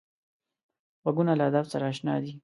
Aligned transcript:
غوږونه 1.01 1.33
له 1.39 1.43
ادب 1.49 1.65
سره 1.73 1.85
اشنا 1.91 2.15
دي 2.23 2.31